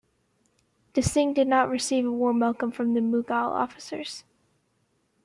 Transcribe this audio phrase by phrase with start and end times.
[0.95, 4.23] Desingh did not receive a warm welcome from the Mughal officers.